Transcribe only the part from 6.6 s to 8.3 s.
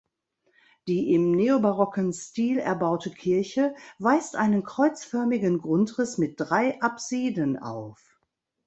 Apsiden auf.